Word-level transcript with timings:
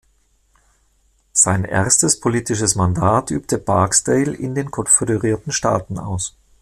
Sein 1.31 1.63
erstes 1.63 2.19
politisches 2.19 2.73
Mandat 2.73 3.29
übte 3.29 3.59
Barksdale 3.59 4.33
in 4.33 4.55
den 4.55 4.71
Konföderierten 4.71 5.51
Staaten 5.51 5.99
aus. 5.99 6.35